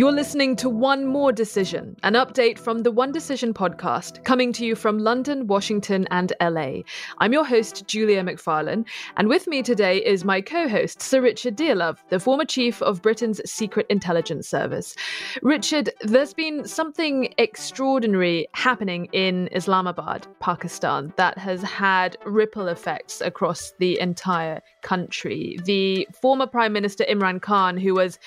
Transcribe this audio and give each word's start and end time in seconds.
You're 0.00 0.12
listening 0.12 0.56
to 0.56 0.70
One 0.70 1.04
More 1.04 1.30
Decision, 1.30 1.94
an 2.04 2.14
update 2.14 2.58
from 2.58 2.78
the 2.78 2.90
One 2.90 3.12
Decision 3.12 3.52
podcast, 3.52 4.24
coming 4.24 4.50
to 4.54 4.64
you 4.64 4.74
from 4.74 4.98
London, 4.98 5.46
Washington, 5.46 6.08
and 6.10 6.32
LA. 6.40 6.84
I'm 7.18 7.34
your 7.34 7.44
host, 7.44 7.86
Julia 7.86 8.22
McFarlane, 8.22 8.86
and 9.18 9.28
with 9.28 9.46
me 9.46 9.62
today 9.62 9.98
is 9.98 10.24
my 10.24 10.40
co 10.40 10.70
host, 10.70 11.02
Sir 11.02 11.20
Richard 11.20 11.54
Dearlove, 11.54 11.98
the 12.08 12.18
former 12.18 12.46
chief 12.46 12.80
of 12.80 13.02
Britain's 13.02 13.42
Secret 13.44 13.84
Intelligence 13.90 14.48
Service. 14.48 14.96
Richard, 15.42 15.90
there's 16.00 16.32
been 16.32 16.66
something 16.66 17.34
extraordinary 17.36 18.48
happening 18.54 19.04
in 19.12 19.50
Islamabad, 19.52 20.26
Pakistan, 20.40 21.12
that 21.16 21.36
has 21.36 21.60
had 21.60 22.16
ripple 22.24 22.68
effects 22.68 23.20
across 23.20 23.74
the 23.78 24.00
entire 24.00 24.62
country. 24.80 25.58
The 25.66 26.08
former 26.22 26.46
Prime 26.46 26.72
Minister 26.72 27.04
Imran 27.04 27.42
Khan, 27.42 27.76
who 27.76 27.92
was 27.92 28.18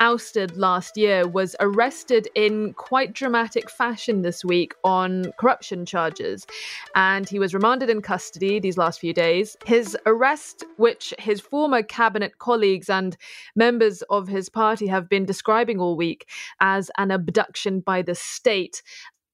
ousted 0.00 0.56
last 0.56 0.96
year, 0.96 1.26
was 1.26 1.54
arrested 1.60 2.28
in 2.34 2.72
quite 2.74 3.12
dramatic 3.12 3.70
fashion 3.70 4.22
this 4.22 4.44
week 4.44 4.74
on 4.84 5.32
corruption 5.38 5.84
charges. 5.84 6.46
And 6.94 7.28
he 7.28 7.38
was 7.38 7.54
remanded 7.54 7.90
in 7.90 8.02
custody 8.02 8.60
these 8.60 8.78
last 8.78 9.00
few 9.00 9.12
days. 9.12 9.56
His 9.64 9.96
arrest, 10.06 10.64
which 10.76 11.14
his 11.18 11.40
former 11.40 11.82
cabinet 11.82 12.38
colleagues 12.38 12.88
and 12.88 13.16
members 13.56 14.02
of 14.10 14.28
his 14.28 14.48
party 14.48 14.86
have 14.86 15.08
been 15.08 15.24
describing 15.24 15.80
all 15.80 15.96
week 15.96 16.28
as 16.60 16.90
an 16.98 17.10
abduction 17.10 17.80
by 17.80 18.02
the 18.02 18.14
state, 18.14 18.82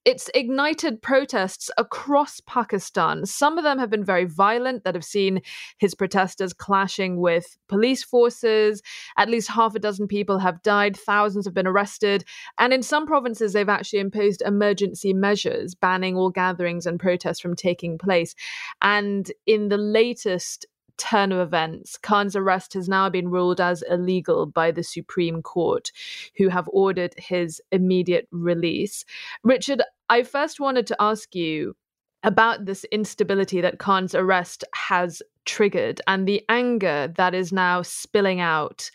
it's 0.05 0.29
ignited 0.35 1.01
protests 1.01 1.71
across 1.77 2.39
Pakistan. 2.45 3.25
Some 3.25 3.57
of 3.57 3.63
them 3.63 3.79
have 3.79 3.89
been 3.89 4.05
very 4.05 4.25
violent, 4.25 4.83
that 4.83 4.93
have 4.93 5.03
seen 5.03 5.41
his 5.79 5.95
protesters 5.95 6.53
clashing 6.53 7.19
with 7.19 7.57
police 7.67 8.03
forces. 8.03 8.81
At 9.17 9.29
least 9.29 9.49
half 9.49 9.73
a 9.73 9.79
dozen 9.79 10.07
people 10.07 10.37
have 10.39 10.61
died, 10.61 10.95
thousands 10.95 11.45
have 11.45 11.55
been 11.55 11.67
arrested. 11.67 12.23
And 12.59 12.71
in 12.71 12.83
some 12.83 13.07
provinces, 13.07 13.53
they've 13.53 13.67
actually 13.67 13.99
imposed 13.99 14.43
emergency 14.43 15.13
measures, 15.13 15.73
banning 15.73 16.15
all 16.15 16.29
gatherings 16.29 16.85
and 16.85 16.99
protests 16.99 17.39
from 17.39 17.55
taking 17.55 17.97
place. 17.97 18.35
And 18.81 19.31
in 19.47 19.69
the 19.69 19.77
latest 19.77 20.67
turn 20.97 21.31
of 21.31 21.39
events, 21.39 21.97
Khan's 21.97 22.35
arrest 22.35 22.73
has 22.73 22.87
now 22.87 23.09
been 23.09 23.29
ruled 23.29 23.59
as 23.59 23.83
illegal 23.89 24.45
by 24.45 24.71
the 24.71 24.83
Supreme 24.83 25.41
Court, 25.41 25.91
who 26.37 26.47
have 26.49 26.69
ordered 26.71 27.13
his 27.17 27.61
immediate 27.71 28.27
release. 28.31 29.03
Richard, 29.43 29.81
I 30.09 30.23
first 30.23 30.59
wanted 30.59 30.87
to 30.87 30.95
ask 30.99 31.33
you 31.35 31.75
about 32.23 32.65
this 32.65 32.83
instability 32.85 33.61
that 33.61 33.79
Khan's 33.79 34.15
arrest 34.15 34.63
has 34.73 35.21
triggered 35.45 36.01
and 36.07 36.27
the 36.27 36.43
anger 36.49 37.13
that 37.17 37.33
is 37.35 37.51
now 37.51 37.81
spilling 37.81 38.39
out 38.39 38.89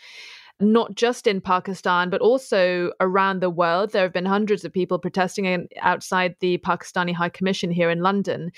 not 0.61 0.95
just 0.95 1.27
in 1.27 1.41
Pakistan, 1.41 2.11
but 2.11 2.21
also 2.21 2.93
around 3.01 3.41
the 3.41 3.51
world. 3.51 3.93
There 3.93 4.03
have 4.03 4.13
been 4.13 4.27
hundreds 4.27 4.65
of 4.65 4.73
people 4.73 4.99
protesting 4.99 5.67
outside 5.81 6.37
the 6.41 6.59
Pakistani 6.59 7.15
High 7.15 7.31
Commission 7.31 7.71
here 7.71 7.91
in 7.91 8.03
London. 8.03 8.53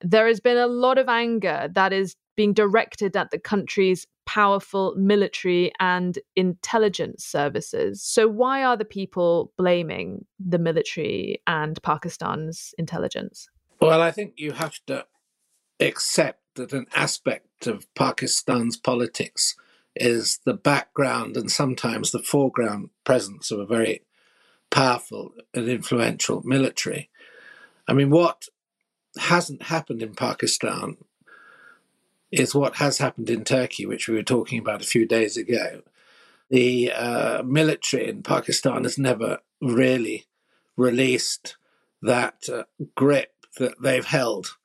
There 0.00 0.28
has 0.28 0.40
been 0.40 0.56
a 0.56 0.68
lot 0.68 0.98
of 0.98 1.08
anger 1.08 1.68
that 1.72 1.92
is 1.92 2.14
being 2.36 2.52
directed 2.52 3.16
at 3.16 3.32
the 3.32 3.38
country's 3.38 4.06
powerful 4.28 4.94
military 4.94 5.72
and 5.80 6.18
intelligence 6.36 7.24
services. 7.24 8.02
So, 8.02 8.28
why 8.28 8.62
are 8.62 8.76
the 8.76 8.84
people 8.84 9.54
blaming 9.56 10.26
the 10.38 10.58
military 10.58 11.42
and 11.46 11.82
Pakistan's 11.82 12.74
intelligence? 12.76 13.48
Well, 13.80 14.02
I 14.02 14.10
think 14.10 14.34
you 14.36 14.52
have 14.52 14.74
to 14.86 15.06
accept 15.80 16.42
that 16.56 16.74
an 16.74 16.86
aspect 16.94 17.66
of 17.66 17.86
Pakistan's 17.94 18.76
politics 18.76 19.56
is 19.96 20.40
the 20.44 20.52
background 20.52 21.38
and 21.38 21.50
sometimes 21.50 22.10
the 22.10 22.22
foreground 22.22 22.90
presence 23.04 23.50
of 23.50 23.60
a 23.60 23.66
very 23.66 24.02
powerful 24.70 25.32
and 25.54 25.70
influential 25.70 26.42
military. 26.44 27.08
I 27.88 27.94
mean, 27.94 28.10
what 28.10 28.44
hasn't 29.16 29.62
happened 29.62 30.02
in 30.02 30.14
Pakistan 30.14 30.98
is 32.30 32.54
what 32.54 32.76
has 32.76 32.98
happened 32.98 33.30
in 33.30 33.44
Turkey, 33.44 33.86
which 33.86 34.08
we 34.08 34.14
were 34.14 34.22
talking 34.22 34.58
about 34.58 34.82
a 34.82 34.86
few 34.86 35.06
days 35.06 35.36
ago. 35.36 35.82
The 36.50 36.92
uh, 36.92 37.42
military 37.42 38.08
in 38.08 38.22
Pakistan 38.22 38.84
has 38.84 38.98
never 38.98 39.38
really 39.60 40.26
released 40.76 41.56
that 42.02 42.48
uh, 42.52 42.64
grip 42.94 43.32
that 43.58 43.74
they've 43.82 44.04
held 44.04 44.56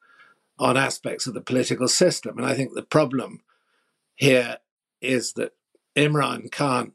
on 0.59 0.78
aspects 0.78 1.25
of 1.25 1.34
the 1.34 1.41
political 1.41 1.88
system. 1.88 2.38
And 2.38 2.46
I 2.46 2.53
think 2.53 2.73
the 2.73 2.84
problem 2.84 3.41
here 4.16 4.57
is 5.02 5.34
that 5.34 5.53
Imran 5.96 6.52
Khan, 6.52 6.94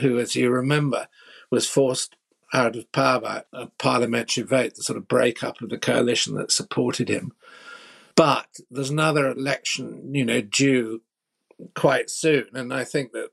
who, 0.00 0.18
as 0.18 0.36
you 0.36 0.50
remember, 0.50 1.08
was 1.50 1.68
forced 1.68 2.16
out 2.52 2.76
of 2.76 2.90
power 2.92 3.20
by 3.20 3.42
a 3.52 3.66
parliamentary 3.78 4.44
vote, 4.44 4.74
the 4.74 4.82
sort 4.82 4.96
of 4.96 5.08
breakup 5.08 5.60
of 5.60 5.70
the 5.70 5.78
coalition 5.78 6.34
that 6.36 6.52
supported 6.52 7.08
him, 7.08 7.32
but 8.16 8.46
there's 8.70 8.90
another 8.90 9.28
election, 9.28 10.14
you 10.14 10.24
know, 10.24 10.40
due 10.40 11.02
quite 11.74 12.10
soon. 12.10 12.46
And 12.54 12.72
I 12.72 12.84
think 12.84 13.12
that 13.12 13.30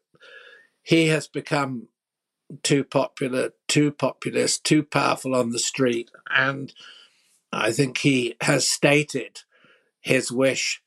he 0.81 1.07
has 1.07 1.27
become 1.27 1.87
too 2.63 2.83
popular, 2.83 3.51
too 3.67 3.91
populist, 3.91 4.63
too 4.63 4.83
powerful 4.83 5.35
on 5.35 5.51
the 5.51 5.59
street. 5.59 6.09
And 6.29 6.73
I 7.51 7.71
think 7.71 7.99
he 7.99 8.35
has 8.41 8.67
stated 8.67 9.41
his 9.99 10.31
wish 10.31 10.81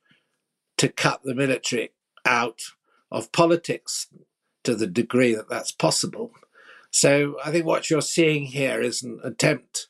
to 0.77 0.89
cut 0.89 1.23
the 1.23 1.35
military 1.35 1.93
out 2.25 2.61
of 3.11 3.33
politics 3.33 4.09
to 4.65 4.75
the 4.75 4.87
degree 4.87 5.35
that 5.35 5.49
that's 5.49 5.73
possible. 5.73 6.33
So 6.91 7.37
I 7.45 7.51
think 7.51 7.65
what 7.65 7.91
you're 7.91 8.01
seeing 8.01 8.47
here 8.47 8.81
is 8.81 9.03
an 9.03 9.21
attempt 9.23 9.89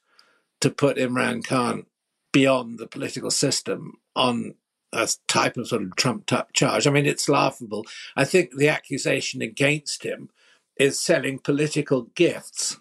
to 0.60 0.70
put 0.70 0.96
Imran 0.96 1.46
Khan 1.46 1.86
beyond 2.34 2.80
the 2.80 2.86
political 2.88 3.30
system 3.30 3.92
on 4.16 4.56
a 4.92 5.08
type 5.28 5.56
of 5.56 5.68
sort 5.68 5.82
of 5.82 5.94
trumped 5.94 6.32
up 6.32 6.52
charge. 6.52 6.86
I 6.86 6.90
mean, 6.90 7.06
it's 7.06 7.28
laughable. 7.28 7.86
I 8.16 8.24
think 8.24 8.56
the 8.56 8.68
accusation 8.68 9.40
against 9.40 10.02
him 10.04 10.30
is 10.76 11.00
selling 11.00 11.38
political 11.38 12.02
gifts. 12.16 12.80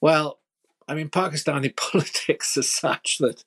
Well, 0.00 0.40
I 0.88 0.94
mean, 0.94 1.10
Pakistani 1.10 1.76
politics 1.92 2.56
is 2.56 2.74
such 2.74 3.18
that 3.18 3.44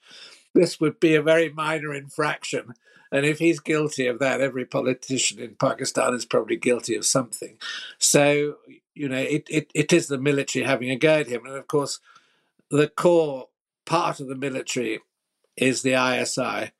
this 0.53 0.79
would 0.79 0.99
be 0.99 1.15
a 1.15 1.23
very 1.23 1.49
minor 1.49 1.93
infraction. 1.93 2.73
And 3.11 3.25
if 3.25 3.39
he's 3.39 3.59
guilty 3.59 4.05
of 4.05 4.19
that, 4.19 4.41
every 4.41 4.65
politician 4.65 5.39
in 5.39 5.55
Pakistan 5.55 6.13
is 6.13 6.25
probably 6.25 6.57
guilty 6.57 6.95
of 6.95 7.05
something. 7.05 7.57
So, 7.97 8.57
you 8.93 9.09
know, 9.09 9.17
it, 9.17 9.47
it, 9.49 9.71
it 9.73 9.91
is 9.91 10.07
the 10.07 10.19
military 10.19 10.65
having 10.65 10.91
a 10.91 10.97
go 10.97 11.19
at 11.19 11.27
him. 11.27 11.45
And 11.47 11.55
of 11.55 11.67
course, 11.67 11.99
the 12.69 12.89
core 12.89 13.47
part 13.85 14.19
of 14.19 14.27
the 14.27 14.35
military 14.35 14.99
is 15.57 15.81
the 15.81 15.93
ISI, 15.93 16.71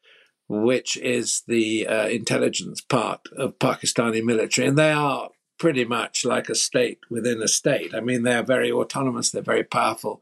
which 0.48 0.98
is 0.98 1.44
the 1.48 1.88
uh, 1.88 2.08
intelligence 2.08 2.82
part 2.82 3.22
of 3.36 3.60
Pakistani 3.60 4.24
military, 4.24 4.68
and 4.68 4.78
they 4.78 4.92
are 4.92 5.30
pretty 5.58 5.86
much 5.86 6.24
like 6.24 6.50
a 6.50 6.56
state 6.56 7.00
within 7.10 7.42
a 7.42 7.48
state. 7.48 7.94
I 7.94 8.00
mean, 8.00 8.24
they 8.24 8.36
are 8.36 8.44
very 8.44 8.72
autonomous, 8.72 9.32
they're 9.32 9.42
very 9.42 9.64
powerful. 9.64 10.22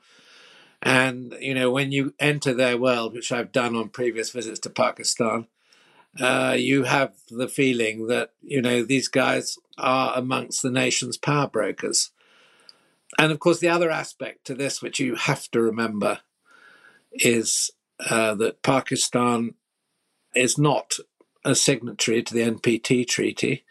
And, 0.82 1.36
you 1.40 1.54
know, 1.54 1.72
when 1.72 1.92
you 1.92 2.14
enter 2.20 2.54
their 2.54 2.78
world, 2.78 3.14
which 3.14 3.32
I've 3.32 3.52
done 3.52 3.76
on 3.76 3.90
previous 3.90 4.32
visits 4.32 4.60
to 4.62 4.70
Pakistan, 4.70 5.48
uh, 6.20 6.56
you 6.58 6.84
have 6.84 7.14
the 7.30 7.48
feeling 7.48 8.08
that, 8.08 8.32
you 8.42 8.62
know, 8.62 8.84
these 8.84 9.08
guys 9.08 9.58
are 9.78 10.18
amongst 10.18 10.62
the 10.62 10.72
nation's 10.72 11.18
power 11.18 11.48
brokers. 11.48 12.12
And 13.18 13.32
of 13.32 13.40
course, 13.40 13.60
the 13.60 13.70
other 13.70 13.90
aspect 13.90 14.46
to 14.46 14.56
this, 14.56 14.82
which 14.82 15.00
you 15.00 15.16
have 15.16 15.50
to 15.52 15.62
remember, 15.62 16.20
is 17.12 17.72
uh, 18.00 18.36
that 18.36 18.62
Pakistan 18.62 19.56
is 20.36 20.58
not 20.58 20.96
a 21.44 21.56
signatory 21.56 22.24
to 22.24 22.34
the 22.34 22.42
NPT 22.42 23.08
treaty 23.08 23.64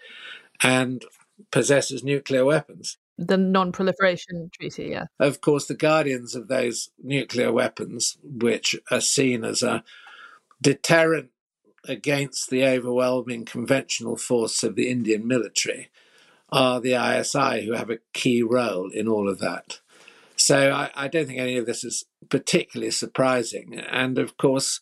and 0.62 1.04
possesses 1.50 2.04
nuclear 2.04 2.44
weapons. 2.44 2.96
The 3.18 3.36
non 3.36 3.70
proliferation 3.70 4.50
treaty, 4.52 4.86
yeah. 4.86 5.06
Of 5.20 5.40
course, 5.40 5.66
the 5.66 5.74
guardians 5.74 6.34
of 6.34 6.48
those 6.48 6.90
nuclear 7.02 7.52
weapons, 7.52 8.16
which 8.22 8.74
are 8.90 9.00
seen 9.00 9.44
as 9.44 9.62
a 9.62 9.84
deterrent 10.60 11.30
against 11.86 12.50
the 12.50 12.64
overwhelming 12.64 13.44
conventional 13.44 14.16
force 14.16 14.64
of 14.64 14.74
the 14.74 14.88
Indian 14.88 15.28
military, 15.28 15.90
are 16.50 16.80
the 16.80 16.94
ISI, 16.94 17.64
who 17.64 17.72
have 17.72 17.90
a 17.90 17.98
key 18.12 18.42
role 18.42 18.90
in 18.90 19.06
all 19.06 19.28
of 19.28 19.38
that. 19.38 19.80
So 20.36 20.72
I, 20.72 20.90
I, 20.94 21.08
don't 21.08 21.26
think 21.26 21.38
any 21.38 21.56
of 21.56 21.66
this 21.66 21.84
is 21.84 22.04
particularly 22.28 22.90
surprising. 22.90 23.78
And 23.78 24.18
of 24.18 24.36
course, 24.36 24.80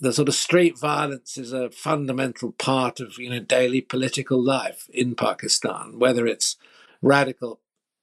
the 0.00 0.12
sort 0.12 0.28
of 0.28 0.34
street 0.34 0.78
violence 0.78 1.36
is 1.36 1.52
a 1.52 1.70
fundamental 1.70 2.52
part 2.52 3.00
of 3.00 3.18
you 3.18 3.30
know 3.30 3.40
daily 3.40 3.80
political 3.80 4.42
life 4.42 4.88
in 4.92 5.14
Pakistan, 5.14 5.98
whether 5.98 6.26
it's 6.26 6.56
radical 7.02 7.60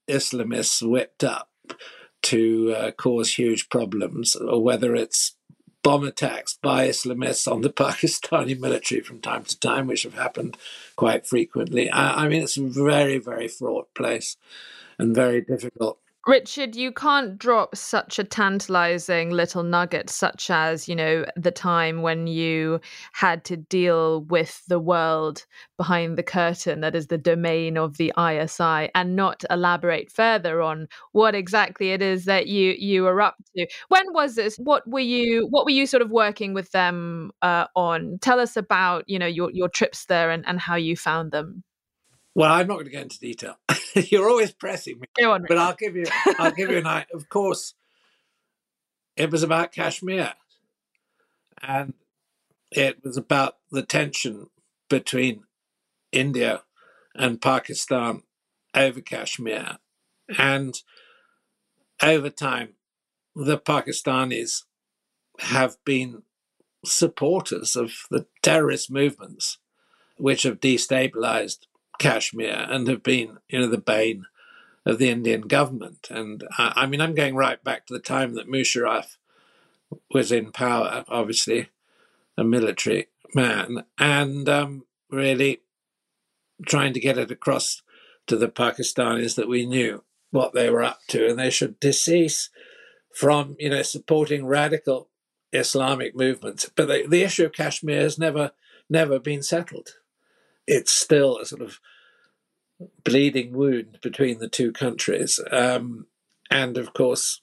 Islamists 0.08 0.88
whipped 0.88 1.24
up 1.24 1.50
to 2.24 2.76
uh, 2.78 2.92
cause 2.92 3.36
huge 3.36 3.70
problems, 3.70 4.36
or 4.36 4.64
whether 4.64 4.96
it's 4.96 5.36
bomb 5.84 6.04
attacks 6.04 6.58
by 6.62 6.88
Islamists 6.88 7.52
on 7.52 7.62
the 7.62 7.70
Pakistani 7.84 8.60
military 8.60 9.02
from 9.02 9.20
time 9.20 9.44
to 9.46 9.60
time, 9.60 9.88
which 9.88 10.04
have 10.04 10.14
happened 10.14 10.58
quite 10.96 11.26
frequently. 11.26 11.90
I, 11.90 12.26
I 12.26 12.28
mean, 12.28 12.44
it's 12.44 12.58
a 12.58 12.68
very, 12.68 13.18
very 13.18 13.48
fraught 13.48 13.94
place 13.94 14.38
and 14.98 15.16
very 15.16 15.42
difficult 15.42 15.98
Richard, 16.28 16.76
you 16.76 16.92
can't 16.92 17.40
drop 17.40 17.76
such 17.76 18.20
a 18.20 18.24
tantalizing 18.24 19.32
little 19.32 19.64
nugget, 19.64 20.08
such 20.08 20.52
as, 20.52 20.88
you 20.88 20.96
know, 20.96 21.26
the 21.36 21.50
time 21.50 22.04
when 22.04 22.28
you 22.28 22.80
had 23.14 23.44
to 23.46 23.58
deal 23.58 24.22
with 24.26 24.62
the 24.68 24.80
world 24.80 25.44
behind 25.78 26.20
the 26.20 26.24
curtain 26.24 26.82
that 26.82 26.96
is 26.96 27.08
the 27.08 27.18
domain 27.18 27.76
of 27.76 27.98
the 27.98 28.14
ISI 28.20 28.92
and 28.94 29.16
not 29.16 29.44
elaborate 29.50 30.12
further 30.12 30.62
on 30.62 30.88
what 31.14 31.34
exactly 31.34 31.90
it 31.90 32.04
is 32.04 32.26
that 32.26 32.46
you 32.46 32.76
you 32.78 33.02
were 33.02 33.20
up 33.20 33.38
to. 33.56 33.66
When 33.88 34.14
was 34.14 34.36
this? 34.36 34.58
What 34.58 34.88
were 34.88 35.00
you 35.00 35.48
what 35.50 35.66
were 35.66 35.72
you 35.72 35.88
sort 35.88 36.04
of 36.04 36.12
working 36.12 36.54
with 36.54 36.70
them 36.72 37.32
uh, 37.42 37.66
on? 37.76 38.20
Tell 38.22 38.40
us 38.40 38.56
about, 38.56 39.06
you 39.08 39.18
know, 39.18 39.26
your, 39.26 39.50
your 39.52 39.70
trips 39.70 40.06
there 40.06 40.30
and, 40.30 40.46
and 40.48 40.60
how 40.60 40.76
you 40.76 40.96
found 40.96 41.32
them. 41.32 41.64
Well, 42.34 42.52
I'm 42.52 42.68
not 42.68 42.76
going 42.76 42.86
to 42.86 42.92
go 42.92 43.02
into 43.02 43.20
detail. 43.20 43.58
You're 43.96 44.30
always 44.30 44.52
pressing 44.52 45.00
me. 45.00 45.08
Go 45.20 45.34
on, 45.34 45.46
but 45.48 45.58
I'll 45.58 45.76
give 45.76 45.96
you. 45.96 46.06
I'll 46.40 46.52
give 46.52 46.70
you 46.70 46.78
an 46.78 46.88
idea. 46.88 47.08
Of 47.14 47.30
course, 47.30 47.74
it 49.18 49.32
was 49.32 49.44
about 49.44 49.74
Kashmir, 49.74 50.34
and 51.62 51.94
it 52.72 53.04
was 53.04 53.18
about 53.18 53.58
the 53.70 53.84
tension 53.84 54.48
between 54.90 55.44
India 56.12 56.64
and 57.16 57.42
Pakistan 57.42 58.24
over 58.74 59.02
Kashmir, 59.02 59.78
and 60.38 60.82
over 62.02 62.30
time, 62.30 62.76
the 63.36 63.58
Pakistanis 63.58 64.64
have 65.40 65.78
been 65.86 66.24
supporters 66.86 67.76
of 67.76 67.92
the 68.10 68.26
terrorist 68.42 68.90
movements 68.90 69.58
which 70.18 70.44
have 70.44 70.60
destabilized 70.60 71.66
Kashmir 72.02 72.66
and 72.68 72.88
have 72.88 73.04
been, 73.04 73.38
you 73.48 73.60
know, 73.60 73.68
the 73.68 73.78
bane 73.78 74.26
of 74.88 74.98
the 74.98 75.10
Indian 75.10 75.42
government. 75.42 76.08
And 76.10 76.44
I, 76.58 76.74
I 76.76 76.86
mean, 76.88 77.00
I'm 77.00 77.14
going 77.14 77.36
right 77.36 77.64
back 77.64 77.86
to 77.86 77.94
the 77.94 78.00
time 78.00 78.34
that 78.34 78.50
Musharraf 78.50 79.18
was 80.12 80.32
in 80.32 80.52
power, 80.52 81.06
obviously 81.08 81.70
a 82.36 82.44
military 82.44 83.08
man, 83.36 83.84
and 84.00 84.50
um, 84.50 84.86
really 85.12 85.62
trying 86.66 86.94
to 86.94 87.00
get 87.00 87.20
it 87.20 87.30
across 87.30 87.84
to 88.26 88.36
the 88.36 88.50
Pakistanis 88.50 89.36
that 89.36 89.48
we 89.48 89.68
knew 89.68 90.04
what 90.32 90.54
they 90.54 90.72
were 90.72 90.84
up 90.84 91.02
to 91.10 91.30
and 91.30 91.38
they 91.38 91.52
should 91.52 91.80
decease 91.80 92.50
from, 93.14 93.56
you 93.60 93.70
know, 93.70 93.84
supporting 93.84 94.48
radical 94.48 95.10
Islamic 95.54 96.16
movements. 96.16 96.68
But 96.76 96.88
the, 96.88 97.06
the 97.08 97.22
issue 97.22 97.46
of 97.46 97.54
Kashmir 97.54 98.00
has 98.00 98.18
never, 98.18 98.52
never 98.90 99.20
been 99.20 99.44
settled 99.44 99.92
it's 100.68 100.92
still 100.92 101.38
a 101.38 101.46
sort 101.46 101.62
of 101.62 101.80
bleeding 103.04 103.54
wound 103.54 104.00
between 104.02 104.40
the 104.40 104.50
two 104.50 104.72
countries. 104.72 105.40
Um, 105.52 106.08
and 106.50 106.78
of 106.78 106.94
course, 106.94 107.42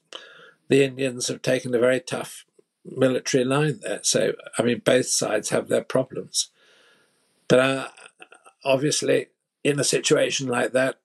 the 0.69 0.85
Indians 0.85 1.29
have 1.29 1.43
taken 1.43 1.75
a 1.75 1.79
very 1.79 2.01
tough 2.01 2.45
military 2.85 3.45
line 3.45 3.81
there. 3.83 4.01
So, 4.03 4.33
I 4.59 4.63
mean, 4.63 4.83
both 4.85 5.07
sides 5.07 5.51
have 5.51 5.69
their 5.69 5.85
problems. 5.85 6.51
But 7.49 7.59
uh, 7.59 7.89
obviously, 8.65 9.29
in 9.65 9.81
a 9.81 9.85
situation 9.85 10.49
like 10.49 10.73
that, 10.73 10.99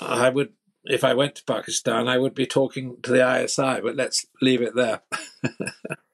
I 0.00 0.28
would, 0.28 0.52
if 0.84 1.04
I 1.04 1.14
went 1.14 1.34
to 1.36 1.44
Pakistan, 1.44 2.08
I 2.08 2.18
would 2.18 2.34
be 2.34 2.46
talking 2.46 2.96
to 3.02 3.10
the 3.10 3.44
ISI, 3.44 3.80
but 3.82 3.96
let's 3.96 4.26
leave 4.40 4.62
it 4.62 4.74
there. 4.74 5.00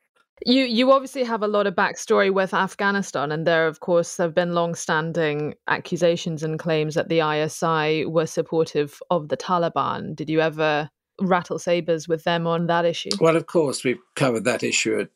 You 0.46 0.62
you 0.62 0.92
obviously 0.92 1.24
have 1.24 1.42
a 1.42 1.48
lot 1.48 1.66
of 1.66 1.74
backstory 1.74 2.32
with 2.32 2.54
Afghanistan, 2.54 3.32
and 3.32 3.44
there, 3.44 3.66
of 3.66 3.80
course, 3.80 4.16
have 4.18 4.32
been 4.32 4.54
long-standing 4.54 5.56
accusations 5.66 6.44
and 6.44 6.56
claims 6.56 6.94
that 6.94 7.08
the 7.08 7.18
ISI 7.18 8.06
were 8.06 8.26
supportive 8.26 9.02
of 9.10 9.28
the 9.28 9.36
Taliban. 9.36 10.14
Did 10.14 10.30
you 10.30 10.40
ever 10.40 10.88
rattle 11.20 11.58
sabers 11.58 12.06
with 12.06 12.22
them 12.22 12.46
on 12.46 12.68
that 12.68 12.84
issue? 12.84 13.10
Well, 13.20 13.34
of 13.34 13.46
course, 13.46 13.82
we've 13.82 13.98
covered 14.14 14.44
that 14.44 14.62
issue. 14.62 15.08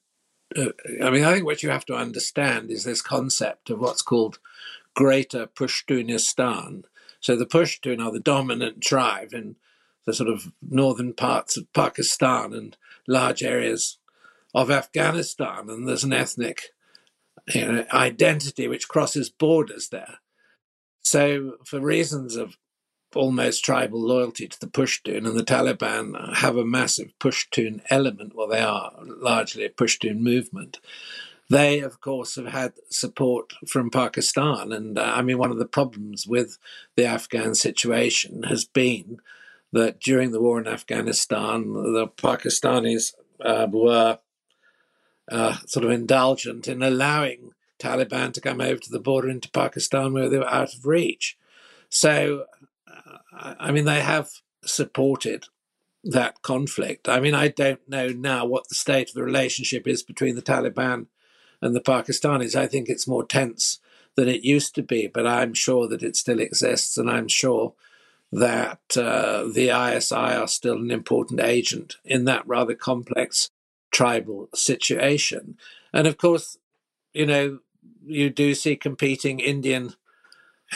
Uh, 0.56 0.70
I 1.00 1.10
mean, 1.10 1.22
I 1.22 1.34
think 1.34 1.44
what 1.44 1.62
you 1.62 1.70
have 1.70 1.86
to 1.86 1.94
understand 1.94 2.72
is 2.72 2.82
this 2.82 3.00
concept 3.00 3.70
of 3.70 3.78
what's 3.78 4.02
called 4.02 4.40
Greater 4.96 5.46
Pashtunistan. 5.46 6.82
So 7.20 7.36
the 7.36 7.46
Pashtun 7.46 8.04
are 8.04 8.10
the 8.10 8.18
dominant 8.18 8.82
tribe 8.82 9.32
in 9.32 9.54
the 10.06 10.12
sort 10.12 10.28
of 10.28 10.52
northern 10.60 11.12
parts 11.12 11.56
of 11.56 11.72
Pakistan 11.72 12.52
and 12.52 12.76
large 13.06 13.44
areas 13.44 13.98
of 14.54 14.70
Afghanistan, 14.70 15.68
and 15.68 15.88
there's 15.88 16.04
an 16.04 16.12
ethnic 16.12 16.70
you 17.54 17.72
know, 17.72 17.84
identity 17.92 18.68
which 18.68 18.88
crosses 18.88 19.30
borders 19.30 19.88
there. 19.88 20.18
So, 21.02 21.56
for 21.64 21.80
reasons 21.80 22.36
of 22.36 22.56
almost 23.14 23.64
tribal 23.64 24.00
loyalty 24.00 24.46
to 24.46 24.60
the 24.60 24.66
Pushtun, 24.66 25.26
and 25.26 25.38
the 25.38 25.44
Taliban 25.44 26.36
have 26.36 26.56
a 26.56 26.64
massive 26.64 27.12
Pushtun 27.18 27.80
element, 27.90 28.34
well, 28.34 28.48
they 28.48 28.60
are 28.60 28.92
largely 29.04 29.64
a 29.64 29.70
Pushtun 29.70 30.18
movement. 30.18 30.78
They, 31.48 31.80
of 31.80 32.00
course, 32.00 32.36
have 32.36 32.46
had 32.46 32.74
support 32.90 33.54
from 33.66 33.90
Pakistan. 33.90 34.70
And 34.70 34.96
uh, 34.96 35.12
I 35.16 35.22
mean, 35.22 35.38
one 35.38 35.50
of 35.50 35.58
the 35.58 35.66
problems 35.66 36.24
with 36.26 36.58
the 36.96 37.06
Afghan 37.06 37.56
situation 37.56 38.44
has 38.44 38.64
been 38.64 39.18
that 39.72 40.00
during 40.00 40.30
the 40.30 40.40
war 40.40 40.60
in 40.60 40.68
Afghanistan, 40.68 41.72
the 41.72 42.06
Pakistanis 42.16 43.14
uh, 43.44 43.66
were 43.70 44.18
uh, 45.30 45.56
sort 45.66 45.84
of 45.84 45.90
indulgent 45.90 46.68
in 46.68 46.82
allowing 46.82 47.52
Taliban 47.78 48.32
to 48.34 48.40
come 48.40 48.60
over 48.60 48.78
to 48.78 48.90
the 48.90 49.00
border 49.00 49.28
into 49.28 49.50
Pakistan 49.50 50.12
where 50.12 50.28
they 50.28 50.38
were 50.38 50.48
out 50.48 50.74
of 50.74 50.86
reach. 50.86 51.36
So, 51.88 52.46
uh, 52.86 53.54
I 53.58 53.70
mean, 53.72 53.84
they 53.84 54.00
have 54.00 54.30
supported 54.64 55.46
that 56.04 56.42
conflict. 56.42 57.08
I 57.08 57.20
mean, 57.20 57.34
I 57.34 57.48
don't 57.48 57.86
know 57.88 58.08
now 58.08 58.44
what 58.46 58.68
the 58.68 58.74
state 58.74 59.08
of 59.08 59.14
the 59.14 59.22
relationship 59.22 59.86
is 59.86 60.02
between 60.02 60.34
the 60.34 60.42
Taliban 60.42 61.06
and 61.60 61.74
the 61.74 61.80
Pakistanis. 61.80 62.54
I 62.54 62.66
think 62.66 62.88
it's 62.88 63.08
more 63.08 63.24
tense 63.24 63.80
than 64.16 64.28
it 64.28 64.44
used 64.44 64.74
to 64.74 64.82
be, 64.82 65.06
but 65.06 65.26
I'm 65.26 65.54
sure 65.54 65.86
that 65.88 66.02
it 66.02 66.16
still 66.16 66.40
exists, 66.40 66.96
and 66.96 67.10
I'm 67.10 67.28
sure 67.28 67.74
that 68.32 68.80
uh, 68.96 69.44
the 69.52 69.70
ISI 69.70 70.14
are 70.14 70.48
still 70.48 70.76
an 70.76 70.90
important 70.90 71.40
agent 71.40 71.96
in 72.04 72.24
that 72.24 72.46
rather 72.46 72.74
complex 72.74 73.50
tribal 73.90 74.48
situation. 74.54 75.56
And 75.92 76.06
of 76.06 76.16
course, 76.16 76.56
you 77.12 77.26
know, 77.26 77.58
you 78.04 78.30
do 78.30 78.54
see 78.54 78.76
competing 78.76 79.40
Indian 79.40 79.94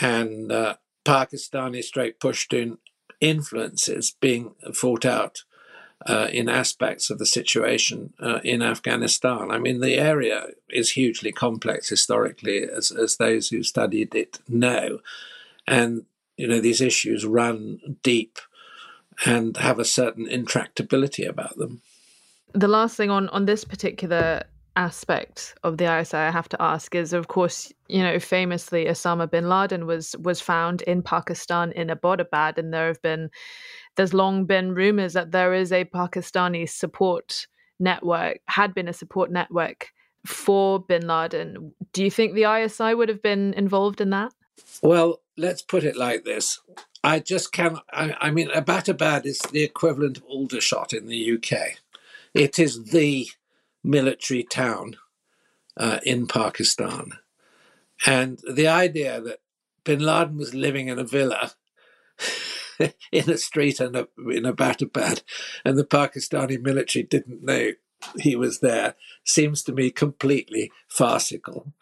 and 0.01 0.51
uh, 0.51 0.75
Pakistani 1.05 1.83
straight 1.83 2.19
Pushtun 2.19 2.77
influences 3.21 4.15
being 4.19 4.55
fought 4.73 5.05
out 5.05 5.43
uh, 6.05 6.27
in 6.31 6.49
aspects 6.49 7.09
of 7.09 7.19
the 7.19 7.25
situation 7.25 8.13
uh, 8.19 8.39
in 8.43 8.61
Afghanistan. 8.61 9.49
I 9.51 9.57
mean, 9.57 9.79
the 9.79 9.95
area 9.95 10.47
is 10.69 10.91
hugely 10.91 11.31
complex 11.31 11.89
historically, 11.89 12.63
as, 12.63 12.91
as 12.91 13.17
those 13.17 13.49
who 13.49 13.63
studied 13.63 14.13
it 14.13 14.39
know. 14.47 14.99
And, 15.65 16.05
you 16.37 16.47
know, 16.47 16.59
these 16.59 16.81
issues 16.81 17.25
run 17.25 17.97
deep 18.03 18.39
and 19.25 19.55
have 19.57 19.79
a 19.79 19.85
certain 19.85 20.27
intractability 20.27 21.27
about 21.27 21.57
them 21.57 21.81
the 22.55 22.67
last 22.67 22.95
thing 22.95 23.11
on 23.11 23.29
on 23.29 23.45
this 23.45 23.63
particular 23.63 24.41
aspect 24.77 25.55
of 25.63 25.77
the 25.77 25.85
ISI 25.85 26.17
I 26.17 26.31
have 26.31 26.49
to 26.49 26.61
ask 26.61 26.95
is 26.95 27.13
of 27.13 27.27
course 27.27 27.71
you 27.87 28.01
know 28.01 28.19
famously 28.19 28.85
Osama 28.85 29.29
bin 29.29 29.47
Laden 29.47 29.85
was 29.85 30.15
was 30.19 30.41
found 30.41 30.81
in 30.81 31.01
Pakistan 31.01 31.71
in 31.73 31.87
Abbottabad 31.87 32.57
and 32.57 32.73
there 32.73 32.87
have 32.87 33.01
been 33.01 33.29
there's 33.95 34.13
long 34.13 34.45
been 34.45 34.73
rumors 34.73 35.13
that 35.13 35.31
there 35.31 35.53
is 35.53 35.71
a 35.71 35.85
Pakistani 35.85 36.67
support 36.67 37.47
network 37.79 38.39
had 38.47 38.73
been 38.73 38.89
a 38.89 38.93
support 38.93 39.31
network 39.31 39.87
for 40.25 40.79
bin 40.79 41.07
Laden. 41.07 41.73
Do 41.93 42.03
you 42.03 42.11
think 42.11 42.33
the 42.33 42.43
ISI 42.43 42.95
would 42.95 43.09
have 43.09 43.21
been 43.21 43.53
involved 43.53 44.01
in 44.01 44.09
that? 44.09 44.33
Well 44.81 45.21
let's 45.37 45.61
put 45.61 45.85
it 45.85 45.95
like 45.95 46.25
this. 46.25 46.59
I 47.01 47.19
just 47.19 47.53
can't 47.53 47.79
I, 47.93 48.13
I 48.19 48.31
mean 48.31 48.49
Abbottabad 48.49 49.25
is 49.25 49.39
the 49.39 49.63
equivalent 49.63 50.17
of 50.17 50.23
Aldershot 50.25 50.91
in 50.91 51.07
the 51.07 51.37
UK 51.37 51.77
it 52.35 52.59
is 52.59 52.91
the 52.91 53.27
military 53.83 54.43
town 54.43 54.97
uh, 55.77 55.99
in 56.03 56.27
Pakistan. 56.27 57.13
And 58.05 58.39
the 58.51 58.67
idea 58.67 59.21
that 59.21 59.39
bin 59.85 59.99
Laden 59.99 60.37
was 60.37 60.53
living 60.53 60.89
in 60.89 60.99
a 60.99 61.05
villa 61.05 61.53
in 63.11 63.29
a 63.29 63.37
street 63.37 63.79
in 63.79 63.95
a, 63.95 64.07
in 64.17 64.43
Abbottabad 64.43 65.21
and 65.63 65.77
the 65.77 65.85
Pakistani 65.85 66.61
military 66.61 67.03
didn't 67.03 67.43
know 67.43 67.71
he 68.19 68.35
was 68.35 68.59
there 68.59 68.95
seems 69.23 69.63
to 69.63 69.71
me 69.71 69.89
completely 69.89 70.71
farcical. 70.87 71.73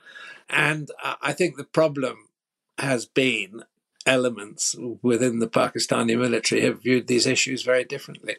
And 0.50 0.91
I 1.22 1.33
think 1.33 1.57
the 1.57 1.63
problem 1.63 2.29
has 2.77 3.05
been 3.05 3.63
elements 4.05 4.75
within 5.01 5.39
the 5.39 5.48
Pakistani 5.48 6.17
military 6.17 6.62
have 6.62 6.83
viewed 6.83 7.07
these 7.07 7.25
issues 7.25 7.63
very 7.63 7.83
differently. 7.83 8.36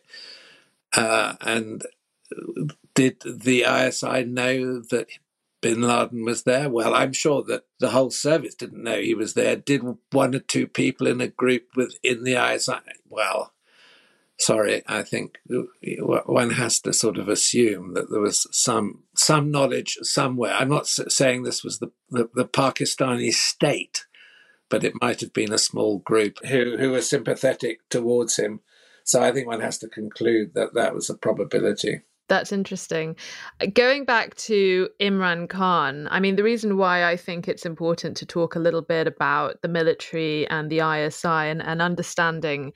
Uh, 0.96 1.34
and 1.40 1.84
did 2.94 3.20
the 3.20 3.64
ISI 3.64 4.24
know 4.24 4.80
that 4.80 5.06
bin 5.60 5.82
Laden 5.82 6.24
was 6.24 6.42
there? 6.42 6.68
Well, 6.68 6.94
I'm 6.94 7.12
sure 7.12 7.42
that 7.44 7.64
the 7.80 7.90
whole 7.90 8.10
service 8.10 8.54
didn't 8.54 8.82
know 8.82 9.00
he 9.00 9.14
was 9.14 9.34
there. 9.34 9.56
Did 9.56 9.82
one 10.12 10.34
or 10.34 10.40
two 10.40 10.66
people 10.66 11.06
in 11.06 11.20
a 11.20 11.28
group 11.28 11.68
within 11.74 12.24
the 12.24 12.34
ISI? 12.34 12.80
Well, 13.08 13.54
sorry, 14.38 14.82
I 14.86 15.02
think 15.02 15.38
one 15.98 16.50
has 16.50 16.80
to 16.80 16.92
sort 16.92 17.18
of 17.18 17.28
assume 17.28 17.94
that 17.94 18.10
there 18.10 18.20
was 18.20 18.46
some 18.50 19.04
some 19.16 19.50
knowledge 19.50 19.96
somewhere. 20.02 20.54
I'm 20.54 20.68
not 20.68 20.86
saying 20.86 21.42
this 21.42 21.64
was 21.64 21.78
the, 21.78 21.92
the, 22.10 22.28
the 22.34 22.44
Pakistani 22.44 23.32
state, 23.32 24.06
but 24.68 24.84
it 24.84 25.00
might 25.00 25.20
have 25.20 25.32
been 25.32 25.52
a 25.52 25.58
small 25.58 25.98
group 25.98 26.44
who, 26.46 26.76
who 26.76 26.90
were 26.90 27.02
sympathetic 27.02 27.88
towards 27.88 28.36
him. 28.36 28.60
So 29.04 29.22
I 29.22 29.32
think 29.32 29.46
one 29.46 29.60
has 29.60 29.78
to 29.78 29.88
conclude 29.88 30.54
that 30.54 30.74
that 30.74 30.94
was 30.94 31.10
a 31.10 31.14
probability. 31.14 32.02
That's 32.28 32.52
interesting. 32.52 33.16
Going 33.74 34.06
back 34.06 34.34
to 34.36 34.88
Imran 35.00 35.48
Khan, 35.48 36.08
I 36.10 36.20
mean, 36.20 36.36
the 36.36 36.42
reason 36.42 36.78
why 36.78 37.04
I 37.04 37.16
think 37.16 37.48
it's 37.48 37.66
important 37.66 38.16
to 38.16 38.26
talk 38.26 38.56
a 38.56 38.60
little 38.60 38.80
bit 38.80 39.06
about 39.06 39.60
the 39.60 39.68
military 39.68 40.48
and 40.48 40.70
the 40.70 40.78
ISI 40.78 41.28
and, 41.28 41.62
and 41.62 41.82
understanding 41.82 42.72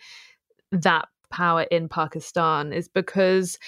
that 0.70 1.08
power 1.30 1.62
in 1.62 1.88
Pakistan 1.88 2.72
is 2.74 2.88
because 2.88 3.58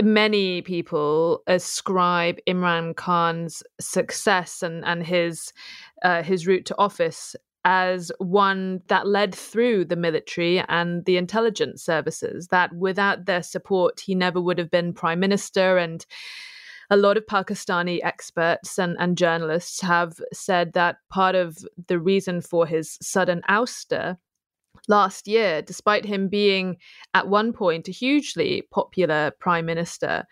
many 0.00 0.62
people 0.62 1.42
ascribe 1.46 2.38
Imran 2.48 2.96
Khan's 2.96 3.62
success 3.80 4.62
and, 4.62 4.84
and 4.84 5.04
his 5.04 5.52
uh, 6.02 6.22
his 6.22 6.46
route 6.46 6.64
to 6.66 6.78
office 6.78 7.36
as 7.64 8.10
one 8.18 8.80
that 8.88 9.06
led 9.06 9.34
through 9.34 9.84
the 9.84 9.96
military 9.96 10.60
and 10.68 11.04
the 11.04 11.16
intelligence 11.16 11.82
services, 11.82 12.48
that 12.48 12.74
without 12.74 13.26
their 13.26 13.42
support, 13.42 14.00
he 14.00 14.14
never 14.14 14.40
would 14.40 14.58
have 14.58 14.70
been 14.70 14.92
prime 14.92 15.20
minister. 15.20 15.76
And 15.76 16.04
a 16.90 16.96
lot 16.96 17.16
of 17.16 17.26
Pakistani 17.26 18.00
experts 18.02 18.78
and, 18.78 18.96
and 18.98 19.16
journalists 19.16 19.80
have 19.80 20.20
said 20.32 20.72
that 20.72 20.96
part 21.10 21.34
of 21.34 21.58
the 21.86 21.98
reason 21.98 22.40
for 22.40 22.66
his 22.66 22.98
sudden 23.00 23.42
ouster 23.48 24.16
last 24.88 25.28
year, 25.28 25.62
despite 25.62 26.04
him 26.04 26.28
being 26.28 26.76
at 27.14 27.28
one 27.28 27.52
point 27.52 27.88
a 27.88 27.92
hugely 27.92 28.62
popular 28.72 29.32
prime 29.38 29.66
minister, 29.66 30.24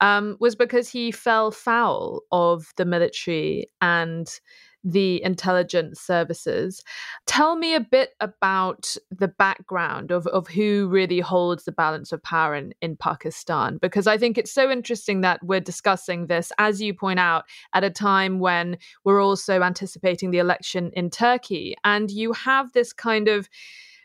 um, 0.00 0.36
was 0.40 0.56
because 0.56 0.88
he 0.88 1.10
fell 1.10 1.50
foul 1.50 2.22
of 2.32 2.72
the 2.76 2.84
military 2.84 3.70
and 3.80 4.40
the 4.82 5.22
intelligence 5.22 6.00
services. 6.00 6.82
Tell 7.26 7.56
me 7.56 7.74
a 7.74 7.80
bit 7.80 8.10
about 8.20 8.96
the 9.10 9.28
background 9.28 10.10
of, 10.10 10.26
of 10.28 10.48
who 10.48 10.88
really 10.88 11.20
holds 11.20 11.64
the 11.64 11.72
balance 11.72 12.12
of 12.12 12.22
power 12.22 12.54
in, 12.54 12.72
in 12.80 12.96
Pakistan, 12.96 13.78
because 13.80 14.06
I 14.06 14.16
think 14.16 14.38
it's 14.38 14.52
so 14.52 14.70
interesting 14.70 15.20
that 15.20 15.42
we're 15.42 15.60
discussing 15.60 16.26
this, 16.26 16.52
as 16.58 16.80
you 16.80 16.94
point 16.94 17.20
out, 17.20 17.44
at 17.74 17.84
a 17.84 17.90
time 17.90 18.38
when 18.38 18.78
we're 19.04 19.22
also 19.22 19.62
anticipating 19.62 20.30
the 20.30 20.38
election 20.38 20.90
in 20.94 21.10
Turkey. 21.10 21.74
And 21.84 22.10
you 22.10 22.32
have 22.32 22.72
this 22.72 22.92
kind 22.92 23.28
of 23.28 23.48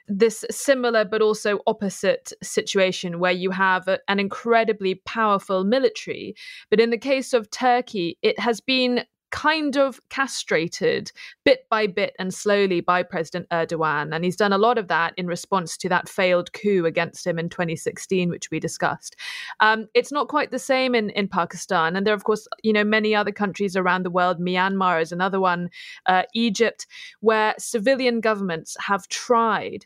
this 0.07 0.45
similar 0.51 1.03
but 1.03 1.21
also 1.21 1.61
opposite 1.65 2.31
situation 2.43 3.17
where 3.17 3.31
you 3.31 3.49
have 3.49 3.87
a, 3.87 3.99
an 4.07 4.19
incredibly 4.19 4.95
powerful 4.95 5.63
military. 5.63 6.35
But 6.69 6.79
in 6.79 6.91
the 6.91 6.97
case 6.97 7.33
of 7.33 7.49
Turkey, 7.49 8.19
it 8.21 8.37
has 8.39 8.61
been 8.61 9.05
kind 9.31 9.75
of 9.77 9.99
castrated 10.09 11.11
bit 11.43 11.67
by 11.69 11.87
bit 11.87 12.15
and 12.19 12.33
slowly 12.33 12.81
by 12.81 13.03
President 13.03 13.47
Erdogan. 13.49 14.15
And 14.15 14.23
he's 14.23 14.35
done 14.35 14.53
a 14.53 14.57
lot 14.57 14.77
of 14.77 14.87
that 14.87 15.13
in 15.17 15.27
response 15.27 15.77
to 15.77 15.89
that 15.89 16.07
failed 16.07 16.53
coup 16.53 16.85
against 16.85 17.25
him 17.25 17.37
in 17.37 17.49
2016, 17.49 18.29
which 18.29 18.51
we 18.51 18.59
discussed. 18.59 19.15
Um, 19.59 19.87
it's 19.93 20.11
not 20.11 20.27
quite 20.27 20.51
the 20.51 20.59
same 20.59 20.95
in, 20.95 21.09
in 21.11 21.27
Pakistan. 21.27 21.95
And 21.95 22.05
there 22.05 22.13
are, 22.13 22.15
of 22.17 22.23
course, 22.23 22.47
you 22.63 22.73
know, 22.73 22.83
many 22.83 23.15
other 23.15 23.31
countries 23.31 23.75
around 23.75 24.03
the 24.03 24.11
world. 24.11 24.39
Myanmar 24.39 25.01
is 25.01 25.11
another 25.11 25.39
one, 25.39 25.69
uh, 26.05 26.23
Egypt, 26.33 26.87
where 27.19 27.55
civilian 27.57 28.21
governments 28.21 28.77
have 28.79 29.07
tried 29.07 29.85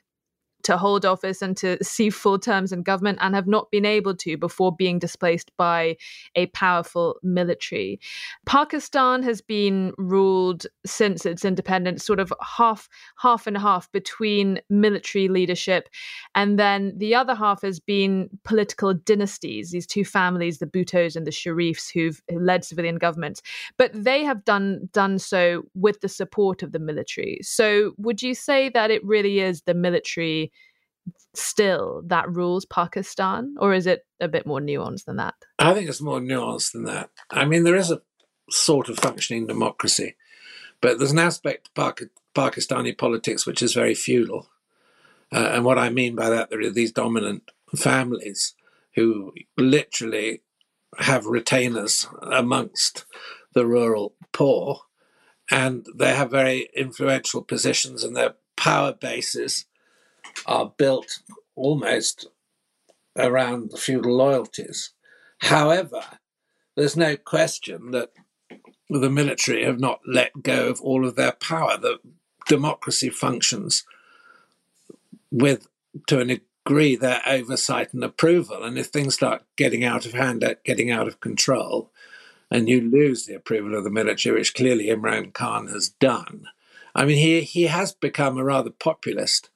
to 0.64 0.78
hold 0.78 1.06
office 1.06 1.42
and 1.42 1.56
to 1.58 1.82
see 1.84 2.10
full 2.10 2.40
terms 2.40 2.72
in 2.72 2.84
government 2.84 3.20
and 3.22 3.36
have 3.36 3.48
not 3.48 3.72
been 3.72 3.86
able 3.86 4.16
to 4.16 4.38
before 4.38 4.76
being 4.76 5.00
displaced 5.00 5.52
by 5.58 5.98
a 6.36 6.48
powerful 6.48 7.18
military. 7.24 8.00
Pakistan 8.46 9.24
has 9.24 9.42
been 9.42 9.94
ruled 9.98 10.66
since 10.86 11.26
its 11.26 11.46
independence 11.46 12.06
sort 12.06 12.20
of 12.20 12.34
half 12.42 12.90
half 13.18 13.48
and 13.48 13.58
half 13.58 13.92
between 13.92 14.60
military 14.70 15.28
leadership 15.28 15.90
and 16.36 16.60
then 16.60 16.94
the 16.98 17.16
other 17.16 17.36
half 17.36 17.62
has 17.62 17.80
been 17.80 18.30
political 18.44 18.94
dynasties 18.94 19.72
these 19.72 19.88
two 19.88 20.06
families 20.06 20.60
the 20.60 20.66
Bhuttos 20.66 21.16
and 21.16 21.26
the 21.26 21.32
Sharifs 21.32 21.92
who've 21.92 22.22
led 22.32 22.64
civilian 22.64 22.98
governments 22.98 23.42
but 23.78 23.92
they 23.94 24.24
have 24.24 24.46
done 24.46 24.90
done 24.92 25.20
so 25.20 25.64
with 25.74 26.02
the 26.02 26.10
support 26.10 26.64
of 26.64 26.72
the 26.72 26.80
military 26.80 27.40
so 27.42 27.94
would 27.98 28.22
you 28.22 28.34
say 28.34 28.70
that 28.70 28.92
it 28.92 29.04
really 29.06 29.40
is 29.40 29.62
the 29.64 29.74
military 29.74 30.52
still 31.34 32.04
that 32.08 32.30
rules 32.30 32.66
Pakistan, 32.66 33.56
or 33.60 33.74
is 33.74 33.88
it 33.88 34.06
a 34.20 34.28
bit 34.28 34.46
more 34.46 34.60
nuanced 34.60 35.06
than 35.06 35.18
that? 35.18 35.36
I 35.58 35.74
think 35.74 35.90
it's 35.90 36.02
more 36.02 36.20
nuanced 36.20 36.74
than 36.74 36.86
that. 36.86 37.10
I 37.30 37.46
mean, 37.46 37.64
there 37.64 37.76
is 37.76 37.92
a 37.92 38.02
sort 38.50 38.90
of 38.90 38.98
functioning 38.98 39.48
democracy, 39.48 40.16
but 40.82 40.98
there's 40.98 41.12
an 41.12 41.20
aspect 41.20 41.70
of 41.76 41.96
Pakistani 42.36 42.98
politics 42.98 43.46
which 43.46 43.62
is 43.62 43.74
very 43.74 43.96
feudal. 43.96 44.50
Uh, 45.32 45.52
and 45.54 45.66
what 45.66 45.78
I 45.78 45.90
mean 45.90 46.16
by 46.16 46.30
that, 46.30 46.50
there 46.50 46.62
are 46.62 46.72
these 46.72 46.92
dominant 46.92 47.52
families 47.76 48.56
who 48.96 49.34
literally 49.58 50.42
have 50.98 51.26
retainers 51.28 52.08
amongst 52.22 53.06
the 53.54 53.66
rural 53.66 54.16
poor, 54.32 54.82
and 55.52 55.86
they 55.96 56.14
have 56.16 56.32
very 56.32 56.70
influential 56.76 57.44
positions, 57.44 58.04
and 58.04 58.16
their 58.16 58.36
power 58.58 58.94
bases 58.94 59.66
are 60.46 60.74
built 60.78 61.20
almost 61.56 62.28
around 63.18 63.72
the 63.72 63.78
feudal 63.78 64.16
loyalties. 64.16 64.92
However, 65.40 66.02
there's 66.76 66.98
no 66.98 67.18
question 67.18 67.92
that 67.92 68.12
the 68.90 69.10
military 69.10 69.66
have 69.66 69.80
not 69.80 70.00
let 70.08 70.42
go 70.42 70.70
of 70.70 70.82
all 70.82 71.06
of 71.06 71.16
their 71.16 71.34
power. 71.34 71.78
That 71.78 72.00
democracy 72.48 73.10
functions 73.10 73.84
with, 75.32 75.68
to 76.08 76.20
an 76.20 76.40
degree, 76.70 76.96
their 76.96 77.22
oversight 77.26 77.94
and 77.94 78.04
approval. 78.04 78.64
And 78.64 78.78
if 78.78 78.88
things 78.88 79.16
start 79.16 79.44
getting 79.56 79.84
out 79.84 80.06
of 80.06 80.14
hand, 80.14 80.44
uh, 80.44 80.56
getting 80.64 80.92
out 80.92 81.08
of 81.08 81.20
control, 81.20 81.92
and 82.52 82.70
you 82.70 82.82
lose 82.82 83.26
the 83.26 83.34
approval 83.34 83.76
of 83.76 83.84
the 83.84 83.90
military, 83.90 84.38
which 84.38 84.54
clearly 84.54 84.88
Imran 84.88 85.34
Khan 85.34 85.68
has 85.68 85.90
done, 85.90 86.46
I 86.94 87.06
mean, 87.06 87.18
he, 87.18 87.42
he 87.42 87.64
has 87.64 87.94
become 87.94 88.38
a 88.38 88.44
rather 88.44 88.70
populist 88.70 89.50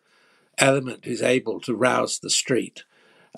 element 0.57 1.05
who's 1.05 1.21
able 1.21 1.59
to 1.61 1.75
rouse 1.75 2.19
the 2.19 2.29
street 2.29 2.83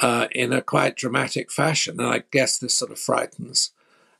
uh, 0.01 0.27
in 0.31 0.51
a 0.51 0.61
quite 0.61 0.95
dramatic 0.95 1.51
fashion. 1.51 1.99
And 1.99 2.09
I 2.09 2.23
guess 2.31 2.57
this 2.57 2.77
sort 2.77 2.91
of 2.91 2.99
frightens 2.99 3.71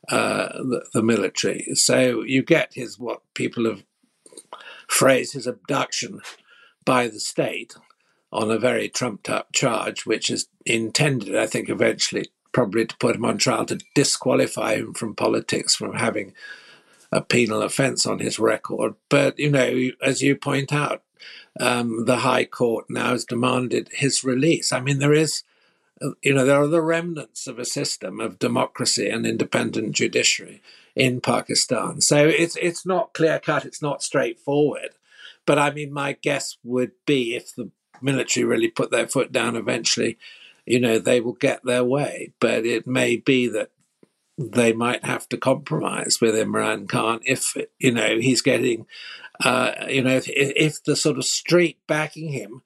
uh, 0.08 0.48
the, 0.58 0.86
the, 0.92 1.02
military. 1.02 1.74
So 1.74 2.22
you 2.22 2.42
get 2.42 2.74
his, 2.74 2.98
what 2.98 3.22
people 3.34 3.64
have 3.64 3.82
phrased, 4.88 5.32
his 5.32 5.46
abduction 5.46 6.20
by 6.84 7.08
the 7.08 7.18
state 7.18 7.74
on 8.32 8.50
a 8.50 8.58
very 8.58 8.88
trumped 8.88 9.28
up 9.28 9.52
charge, 9.52 10.06
which 10.06 10.30
is 10.30 10.48
intended, 10.64 11.34
I 11.34 11.46
think, 11.46 11.68
eventually 11.68 12.26
probably 12.52 12.86
to 12.86 12.96
put 12.96 13.16
him 13.16 13.24
on 13.24 13.36
trial 13.36 13.66
to 13.66 13.78
disqualify 13.94 14.76
him 14.76 14.94
from 14.94 15.14
politics, 15.14 15.74
from 15.74 15.94
having 15.94 16.32
a 17.12 17.20
penal 17.20 17.62
offence 17.62 18.06
on 18.06 18.18
his 18.18 18.38
record. 18.38 18.94
But, 19.10 19.38
you 19.38 19.50
know, 19.50 19.90
as 20.02 20.22
you 20.22 20.36
point 20.36 20.72
out, 20.72 21.02
um, 21.60 22.04
the 22.04 22.18
High 22.18 22.44
Court 22.44 22.86
now 22.88 23.10
has 23.10 23.24
demanded 23.24 23.90
his 23.92 24.24
release. 24.24 24.72
I 24.72 24.80
mean, 24.80 24.98
there 24.98 25.12
is, 25.12 25.42
you 26.22 26.34
know, 26.34 26.44
there 26.44 26.60
are 26.60 26.66
the 26.66 26.82
remnants 26.82 27.46
of 27.46 27.58
a 27.58 27.64
system 27.64 28.20
of 28.20 28.38
democracy 28.38 29.08
and 29.08 29.26
independent 29.26 29.92
judiciary 29.92 30.62
in 30.94 31.20
Pakistan. 31.20 32.00
So 32.00 32.26
it's 32.26 32.56
it's 32.56 32.84
not 32.86 33.12
clear 33.12 33.38
cut. 33.38 33.64
It's 33.64 33.82
not 33.82 34.02
straightforward. 34.02 34.90
But 35.44 35.58
I 35.58 35.70
mean, 35.70 35.92
my 35.92 36.16
guess 36.20 36.56
would 36.64 36.92
be 37.06 37.36
if 37.36 37.54
the 37.54 37.70
military 38.02 38.44
really 38.44 38.68
put 38.68 38.90
their 38.90 39.06
foot 39.06 39.32
down 39.32 39.56
eventually, 39.56 40.18
you 40.66 40.80
know, 40.80 40.98
they 40.98 41.20
will 41.20 41.34
get 41.34 41.64
their 41.64 41.84
way. 41.84 42.32
But 42.40 42.66
it 42.66 42.86
may 42.86 43.16
be 43.16 43.46
that 43.48 43.70
they 44.38 44.72
might 44.72 45.04
have 45.04 45.28
to 45.30 45.36
compromise 45.36 46.18
with 46.20 46.34
Imran 46.34 46.88
Khan 46.88 47.20
if 47.24 47.56
you 47.78 47.92
know 47.92 48.18
he's 48.18 48.42
getting 48.42 48.86
uh, 49.44 49.72
you 49.88 50.02
know, 50.02 50.16
if, 50.16 50.28
if 50.28 50.82
the 50.84 50.96
sort 50.96 51.18
of 51.18 51.24
street 51.24 51.78
backing 51.86 52.28
him 52.28 52.62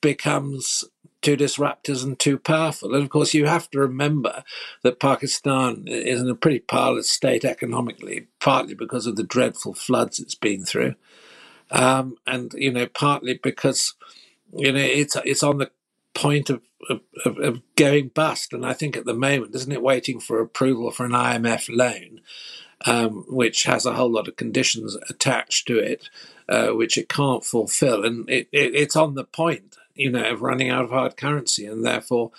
becomes 0.00 0.84
too 1.22 1.36
disruptive 1.36 2.02
and 2.02 2.18
too 2.18 2.38
powerful. 2.38 2.94
And 2.94 3.02
of 3.02 3.10
course, 3.10 3.34
you 3.34 3.46
have 3.46 3.70
to 3.70 3.78
remember 3.78 4.44
that 4.82 5.00
Pakistan 5.00 5.84
is 5.86 6.20
in 6.20 6.28
a 6.28 6.34
pretty 6.34 6.60
powerless 6.60 7.10
state 7.10 7.44
economically, 7.44 8.28
partly 8.40 8.74
because 8.74 9.06
of 9.06 9.16
the 9.16 9.22
dreadful 9.22 9.74
floods 9.74 10.18
it's 10.18 10.34
been 10.34 10.64
through, 10.64 10.94
um, 11.70 12.16
and 12.26 12.52
you 12.54 12.72
know, 12.72 12.86
partly 12.86 13.40
because 13.42 13.94
you 14.56 14.72
know 14.72 14.80
it's 14.80 15.16
it's 15.24 15.42
on 15.42 15.58
the 15.58 15.70
point 16.14 16.50
of, 16.50 16.60
of, 16.90 17.38
of 17.38 17.62
going 17.76 18.08
bust. 18.08 18.52
And 18.52 18.64
I 18.64 18.72
think 18.72 18.96
at 18.96 19.04
the 19.04 19.14
moment, 19.14 19.54
isn't 19.54 19.72
it 19.72 19.82
waiting 19.82 20.20
for 20.20 20.40
approval 20.40 20.90
for 20.90 21.04
an 21.06 21.12
IMF 21.12 21.68
loan? 21.74 22.20
um, 22.84 23.24
which 23.28 23.64
has 23.64 23.86
a 23.86 23.94
whole 23.94 24.10
lot 24.10 24.28
of 24.28 24.36
conditions 24.36 24.96
attached 25.08 25.66
to 25.66 25.78
it, 25.78 26.08
uh, 26.48 26.68
which 26.68 26.98
it 26.98 27.08
can't 27.08 27.44
fulfill. 27.44 28.04
And 28.04 28.28
it, 28.28 28.48
it, 28.52 28.74
it's 28.74 28.96
on 28.96 29.14
the 29.14 29.24
point, 29.24 29.76
you 29.94 30.10
know, 30.10 30.24
of 30.30 30.42
running 30.42 30.70
out 30.70 30.84
of 30.84 30.90
hard 30.90 31.16
currency, 31.16 31.66
and 31.66 31.84
therefore 31.84 32.30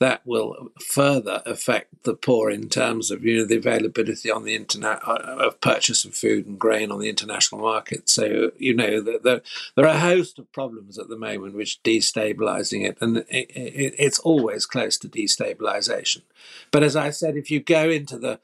that 0.00 0.24
will 0.24 0.70
further 0.80 1.42
affect 1.44 2.04
the 2.04 2.14
poor 2.14 2.50
in 2.50 2.68
terms 2.68 3.10
of 3.10 3.24
you 3.24 3.38
know 3.38 3.44
the 3.44 3.56
availability 3.56 4.30
on 4.30 4.44
the 4.44 4.54
internet 4.54 5.00
uh, 5.06 5.14
of 5.14 5.60
purchase 5.60 6.04
of 6.04 6.14
food 6.14 6.46
and 6.46 6.58
grain 6.58 6.92
on 6.92 7.00
the 7.00 7.08
international 7.08 7.60
market. 7.60 8.08
So 8.08 8.52
you 8.58 8.74
know 8.74 9.00
the, 9.00 9.18
the, 9.22 9.42
there 9.74 9.86
are 9.86 9.96
a 9.96 10.00
host 10.00 10.38
of 10.38 10.50
problems 10.52 10.98
at 10.98 11.08
the 11.08 11.18
moment 11.18 11.54
which 11.54 11.82
destabilizing 11.82 12.86
it, 12.86 12.98
and 13.00 13.18
it, 13.18 13.26
it, 13.28 13.94
it's 13.98 14.20
always 14.20 14.66
close 14.66 14.96
to 14.98 15.08
destabilization. 15.08 16.22
But 16.70 16.84
as 16.84 16.94
I 16.94 17.10
said, 17.10 17.36
if 17.36 17.50
you 17.50 17.60
go 17.60 17.90
into 17.90 18.18
the 18.18 18.38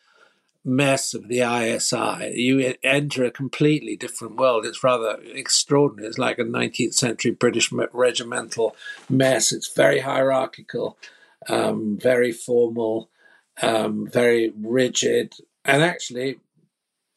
mess 0.64 1.14
of 1.14 1.28
the 1.28 1.40
ISI, 1.40 2.40
you 2.40 2.74
enter 2.82 3.22
a 3.24 3.30
completely 3.30 3.96
different 3.96 4.36
world. 4.36 4.64
It's 4.64 4.82
rather 4.82 5.18
extraordinary. 5.22 6.08
It's 6.08 6.18
like 6.18 6.38
a 6.38 6.44
19th 6.44 6.94
century 6.94 7.32
British 7.32 7.70
regimental 7.70 8.74
mess. 9.08 9.52
It's 9.52 9.72
very 9.72 10.00
hierarchical 10.00 10.96
um, 11.48 11.98
very 12.00 12.32
formal, 12.32 13.10
um, 13.62 14.06
very 14.06 14.52
rigid, 14.56 15.34
and 15.64 15.82
actually 15.82 16.36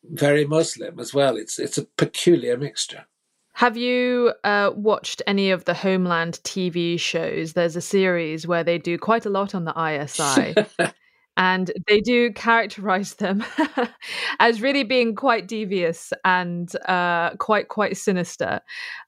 very 0.04 0.46
Muslim 0.46 1.00
as 1.00 1.14
well. 1.14 1.38
It's 1.38 1.60
it's 1.60 1.78
a 1.78 1.86
peculiar 1.98 2.58
mixture. 2.58 3.06
Have 3.54 3.76
you 3.76 4.34
uh, 4.44 4.72
watched 4.76 5.24
any 5.26 5.50
of 5.50 5.66
the 5.66 5.74
Homeland 5.74 6.40
TV 6.44 7.00
shows? 7.00 7.54
There's 7.54 7.76
a 7.76 7.82
series 7.82 8.46
where 8.46 8.64
they 8.64 8.78
do 8.78 9.00
quite 9.00 9.26
a 9.26 9.32
lot 9.32 9.56
on 9.56 9.66
the 9.66 9.74
ISI. 9.74 10.54
and 11.38 11.72
they 11.88 12.02
do 12.02 12.34
characterize 12.34 13.14
them 13.16 13.46
as 14.40 14.60
really 14.60 14.84
being 14.84 15.14
quite 15.14 15.48
devious 15.48 16.12
and 16.26 16.76
uh, 16.88 17.30
quite 17.38 17.68
quite 17.68 17.96
sinister. 17.96 18.60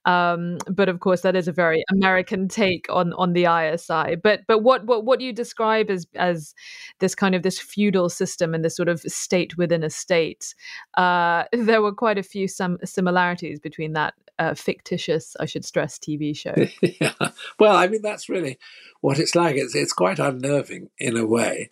Um, 0.05 0.59
but 0.67 0.89
of 0.89 1.00
course, 1.00 1.21
that 1.21 1.36
is 1.36 1.48
a 1.48 1.51
very 1.51 1.83
American 1.91 2.48
take 2.48 2.86
on 2.89 3.13
on 3.13 3.33
the 3.33 3.45
ISI. 3.45 4.15
But 4.15 4.41
but 4.48 4.59
what 4.59 4.86
what 4.86 5.05
what 5.05 5.21
you 5.21 5.33
describe 5.33 5.89
as 5.89 6.05
as 6.15 6.53
this 7.00 7.15
kind 7.15 7.33
of 7.33 7.41
this 7.41 7.59
feudal 7.59 8.09
system 8.09 8.53
and 8.53 8.63
this 8.63 8.75
sort 8.75 8.89
of 8.89 9.01
state 9.01 9.57
within 9.57 9.83
a 9.83 9.89
state, 9.89 10.53
uh, 10.98 11.45
there 11.51 11.81
were 11.81 11.93
quite 11.93 12.19
a 12.19 12.24
few 12.24 12.48
some 12.48 12.77
similarities 12.86 13.59
between 13.59 13.93
that 13.93 14.13
uh, 14.38 14.53
fictitious, 14.53 15.36
I 15.39 15.45
should 15.45 15.65
stress, 15.65 15.98
TV 15.98 16.38
show. 16.38 16.53
yeah. 17.01 17.31
Well, 17.59 17.75
I 17.75 17.88
mean, 17.88 18.03
that's 18.03 18.29
really 18.29 18.59
what 19.01 19.17
it's 19.17 19.33
like. 19.33 19.55
It's 19.55 19.74
it's 19.74 19.93
quite 19.93 20.19
unnerving 20.19 20.91
in 21.00 21.17
a 21.17 21.25
way 21.25 21.71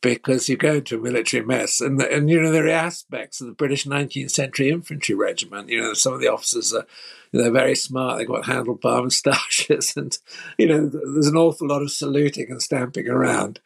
because 0.00 0.48
you 0.48 0.56
go 0.56 0.82
a 0.90 0.96
military 0.96 1.44
mess, 1.44 1.80
and 1.80 2.00
and 2.00 2.30
you 2.30 2.40
know 2.40 2.50
there 2.50 2.66
are 2.66 2.70
aspects 2.70 3.40
of 3.40 3.46
the 3.46 3.52
British 3.52 3.84
19th 3.84 4.30
century 4.30 4.70
infantry 4.70 5.14
regiment. 5.14 5.68
You 5.68 5.80
know, 5.80 5.94
some 5.94 6.14
of 6.14 6.20
the 6.20 6.28
officers 6.28 6.72
are 6.72 6.86
they're 7.32 7.50
very 7.50 7.74
smart. 7.74 8.18
They've 8.18 8.26
got 8.26 8.44
handlebar 8.44 9.02
moustaches, 9.04 9.96
and 9.96 10.16
you 10.58 10.66
know 10.66 10.86
there's 10.88 11.28
an 11.28 11.36
awful 11.36 11.68
lot 11.68 11.82
of 11.82 11.90
saluting 11.90 12.50
and 12.50 12.62
stamping 12.62 13.08
around 13.08 13.60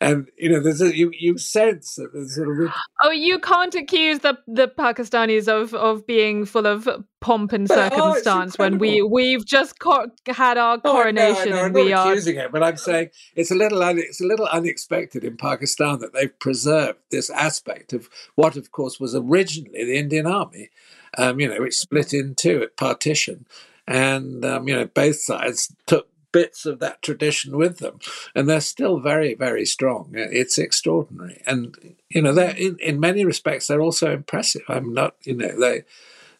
and 0.00 0.28
you 0.36 0.50
know, 0.50 0.60
there's 0.60 0.80
a, 0.80 0.96
you 0.96 1.10
you 1.18 1.38
sense 1.38 1.94
that 1.94 2.12
there's 2.12 2.34
sort 2.34 2.60
of. 2.60 2.72
Oh, 3.02 3.10
you 3.10 3.38
can't 3.38 3.74
accuse 3.74 4.18
the 4.20 4.38
the 4.46 4.68
Pakistanis 4.68 5.48
of 5.48 5.74
of 5.74 6.06
being 6.06 6.44
full 6.44 6.66
of 6.66 6.88
pomp 7.20 7.52
and 7.52 7.70
oh, 7.70 7.74
circumstance 7.74 8.56
oh, 8.58 8.64
when 8.64 8.78
we 8.78 9.00
we've 9.02 9.44
just 9.44 9.78
co- 9.78 10.10
had 10.26 10.58
our 10.58 10.78
coronation 10.78 11.48
oh, 11.48 11.50
no, 11.50 11.56
no, 11.56 11.64
and 11.64 11.74
we 11.74 11.92
are 11.92 12.08
accusing 12.08 12.36
it, 12.36 12.52
but 12.52 12.62
I'm 12.62 12.76
saying 12.76 13.10
it's 13.34 13.50
a 13.50 13.54
little 13.54 13.82
un- 13.82 13.98
it's 13.98 14.20
a 14.20 14.26
little 14.26 14.46
unexpected 14.46 15.24
in 15.24 15.36
Pakistan 15.36 15.98
that 16.00 16.12
they've 16.12 16.38
preserved 16.38 16.98
this 17.10 17.30
aspect 17.30 17.92
of 17.92 18.10
what, 18.34 18.56
of 18.56 18.72
course, 18.72 19.00
was 19.00 19.14
originally 19.14 19.84
the 19.84 19.96
Indian 19.96 20.26
Army. 20.26 20.70
Um, 21.18 21.40
you 21.40 21.48
know, 21.48 21.62
which 21.62 21.78
split 21.78 22.12
in 22.12 22.34
two 22.34 22.62
at 22.62 22.76
partition, 22.76 23.46
and 23.86 24.44
um, 24.44 24.68
you 24.68 24.76
know 24.76 24.84
both 24.84 25.16
sides 25.16 25.74
took 25.86 26.08
bits 26.36 26.66
of 26.66 26.80
that 26.80 27.00
tradition 27.00 27.56
with 27.56 27.78
them, 27.78 27.98
and 28.34 28.46
they're 28.46 28.60
still 28.60 29.00
very, 29.00 29.32
very 29.34 29.64
strong. 29.64 30.10
It's 30.12 30.58
extraordinary, 30.58 31.42
and 31.46 31.96
you 32.10 32.20
know, 32.20 32.34
they're 32.34 32.54
in, 32.54 32.76
in 32.78 33.00
many 33.00 33.24
respects 33.24 33.66
they're 33.66 33.80
also 33.80 34.12
impressive. 34.12 34.60
I'm 34.68 34.92
not, 34.92 35.14
you 35.22 35.34
know, 35.34 35.58
they 35.58 35.84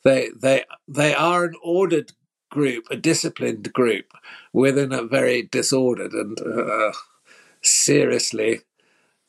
they 0.05 0.29
they 0.39 0.65
they 0.87 1.15
are 1.15 1.45
an 1.45 1.55
ordered 1.63 2.13
group, 2.51 2.85
a 2.91 2.97
disciplined 2.97 3.73
group 3.73 4.13
within 4.53 4.93
a 4.93 5.03
very 5.03 5.43
disordered 5.43 6.13
and 6.13 6.39
uh, 6.43 6.93
seriously 7.63 8.61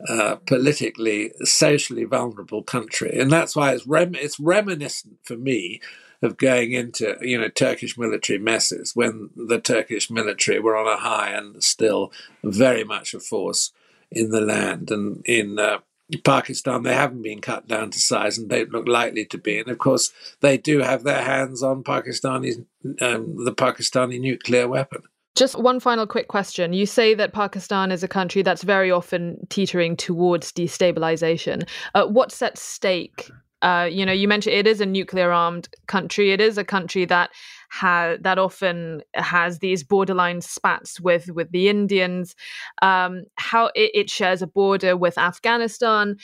uh, 0.08 0.36
politically, 0.46 1.32
socially 1.42 2.04
vulnerable 2.04 2.64
country, 2.64 3.18
and 3.20 3.32
that's 3.32 3.56
why 3.56 3.74
it's 3.74 3.88
rem- 3.88 4.16
it's 4.16 4.40
reminiscent 4.40 5.18
for 5.24 5.36
me 5.36 5.82
of 6.22 6.38
going 6.38 6.72
into 6.72 7.16
you 7.22 7.40
know 7.40 7.50
Turkish 7.50 7.98
military 7.98 8.40
messes 8.40 8.96
when 8.96 9.30
the 9.36 9.60
Turkish 9.60 10.10
military 10.10 10.60
were 10.60 10.76
on 10.76 10.88
a 10.88 11.00
high 11.00 11.32
and 11.32 11.64
still 11.64 12.12
very 12.44 12.84
much 12.84 13.14
a 13.14 13.20
force 13.20 13.72
in 14.12 14.30
the 14.32 14.42
land. 14.42 14.90
And 14.92 15.22
in 15.26 15.60
uh, 15.60 15.80
Pakistan 16.24 16.84
they 16.84 16.94
haven't 16.94 17.22
been 17.22 17.42
cut 17.42 17.68
down 17.68 17.92
to 17.92 18.00
size 18.00 18.38
and 18.38 18.50
don't 18.50 18.72
look 18.72 18.88
likely 18.88 19.26
to 19.26 19.38
be. 19.38 19.60
And 19.60 19.70
of 19.70 19.78
course 19.78 20.12
they 20.42 20.58
do 20.58 20.80
have 20.80 21.04
their 21.04 21.24
hands 21.24 21.62
on 21.62 21.84
Pakistani 21.84 22.66
um, 23.02 23.46
the 23.46 23.54
Pakistani 23.54 24.20
nuclear 24.20 24.68
weapon. 24.68 25.04
Just 25.38 25.60
one 25.60 25.80
final 25.80 26.08
quick 26.08 26.30
question. 26.30 26.74
You 26.74 26.88
say 26.88 27.14
that 27.14 27.32
Pakistan 27.32 27.92
is 27.92 28.02
a 28.02 28.08
country 28.08 28.42
that's 28.42 28.64
very 28.64 28.90
often 28.90 29.38
teetering 29.50 29.96
towards 29.96 30.52
destabilization. 30.52 31.70
Uh, 31.94 32.08
what's 32.08 32.42
at 32.42 32.58
stake 32.58 33.30
uh, 33.64 33.90
you 33.92 34.06
know, 34.06 34.12
you 34.12 34.28
mentioned 34.28 34.56
it 34.56 34.68
is 34.68 34.82
a 34.82 34.86
nuclear 34.86 35.32
armed 35.32 35.68
country. 35.88 36.32
It 36.32 36.40
is 36.40 36.58
a 36.58 36.64
country 36.64 37.06
that 37.06 37.32
has 37.70 38.20
that 38.22 38.38
often 38.38 39.02
has 39.16 39.60
these 39.60 39.84
borderline 39.84 40.42
spats 40.42 41.02
with 41.02 41.32
with 41.32 41.50
the 41.52 41.68
Indians. 41.68 42.36
Um, 42.82 43.24
how 43.36 43.72
it, 43.76 43.92
it 43.94 44.10
shares 44.12 44.44
a 44.44 44.48
border 44.48 44.96
with 44.96 45.18
Afghanistan. 45.18 46.18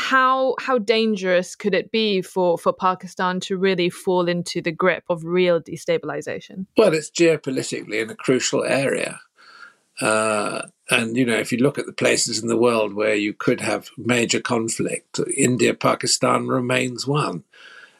How 0.00 0.54
how 0.58 0.78
dangerous 0.78 1.54
could 1.54 1.74
it 1.74 1.92
be 1.92 2.22
for 2.22 2.58
for 2.58 2.72
Pakistan 2.72 3.40
to 3.40 3.56
really 3.56 3.90
fall 3.90 4.28
into 4.28 4.62
the 4.62 4.72
grip 4.72 5.04
of 5.08 5.24
real 5.24 5.60
destabilization? 5.60 6.66
Well, 6.76 6.94
it's 6.94 7.10
geopolitically 7.10 8.02
in 8.02 8.10
a 8.10 8.16
crucial 8.16 8.64
area. 8.64 9.20
Uh, 10.00 10.62
and, 10.90 11.16
you 11.16 11.26
know, 11.26 11.36
if 11.36 11.52
you 11.52 11.58
look 11.58 11.78
at 11.78 11.84
the 11.86 11.92
places 11.92 12.42
in 12.42 12.48
the 12.48 12.56
world 12.56 12.94
where 12.94 13.14
you 13.14 13.34
could 13.34 13.60
have 13.60 13.90
major 13.98 14.40
conflict, 14.40 15.20
India, 15.36 15.74
Pakistan 15.74 16.48
remains 16.48 17.06
one. 17.06 17.44